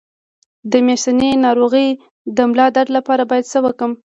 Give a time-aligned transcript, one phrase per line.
[0.71, 1.87] د میاشتنۍ ناروغۍ
[2.35, 3.91] د ملا درد لپاره باید څه وکړم؟